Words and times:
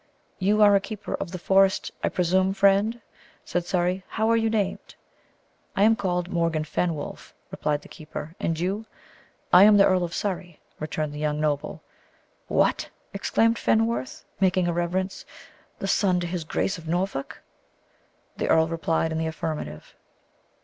"You 0.39 0.63
are 0.63 0.75
a 0.75 0.79
keeper 0.81 1.13
of 1.13 1.29
the 1.29 1.37
forest, 1.37 1.91
I 2.03 2.09
presume, 2.09 2.55
friend?" 2.55 3.01
said 3.45 3.65
Surrey. 3.67 4.03
"How 4.07 4.31
are 4.31 4.35
you 4.35 4.49
named?" 4.49 4.95
"I 5.75 5.83
am 5.83 5.95
called 5.95 6.27
Morgan 6.33 6.63
Fenwolf," 6.63 7.35
replied 7.51 7.83
the 7.83 7.87
keeper; 7.87 8.33
"and 8.39 8.59
you?" 8.59 8.87
"I 9.53 9.63
am 9.65 9.77
the 9.77 9.85
Earl 9.85 10.03
of 10.03 10.15
Surrey;' 10.15 10.59
returned 10.79 11.13
the 11.13 11.19
young 11.19 11.39
noble. 11.39 11.83
"What!" 12.47 12.89
exclaimed 13.13 13.59
Fenwolf, 13.59 14.23
making 14.39 14.67
a 14.67 14.73
reverence, 14.73 15.23
"the 15.77 15.87
son 15.87 16.19
to 16.21 16.25
his 16.25 16.45
grace 16.45 16.79
of 16.79 16.87
Norfolk?" 16.87 17.39
The 18.37 18.47
earl 18.49 18.67
replied 18.69 19.11
in 19.11 19.19
the 19.19 19.27
affirmative. 19.27 19.95